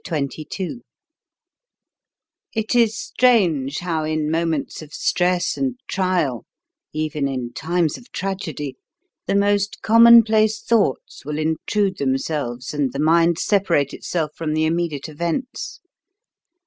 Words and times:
CHAPTER 0.03 0.41
XXII 0.41 0.81
It 2.55 2.73
is 2.73 2.97
strange 2.97 3.77
how, 3.81 4.03
in 4.03 4.31
moments 4.31 4.81
of 4.81 4.95
stress 4.95 5.57
and 5.57 5.75
trial, 5.87 6.43
even 6.91 7.27
in 7.27 7.53
times 7.53 7.99
of 7.99 8.11
tragedy, 8.11 8.77
the 9.27 9.35
most 9.35 9.83
commonplace 9.83 10.59
thoughts 10.59 11.23
will 11.23 11.37
intrude 11.37 11.99
themselves 11.99 12.73
and 12.73 12.93
the 12.93 12.99
mind 12.99 13.37
separate 13.37 13.93
itself 13.93 14.31
from 14.33 14.55
the 14.55 14.65
immediate 14.65 15.07
events. 15.07 15.81